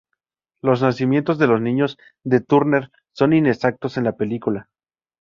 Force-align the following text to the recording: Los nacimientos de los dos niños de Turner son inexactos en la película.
Los 0.63 0.81
nacimientos 0.81 1.37
de 1.37 1.45
los 1.45 1.57
dos 1.59 1.61
niños 1.61 1.97
de 2.23 2.41
Turner 2.41 2.89
son 3.13 3.33
inexactos 3.33 3.97
en 3.97 4.05
la 4.05 4.13
película. 4.17 4.67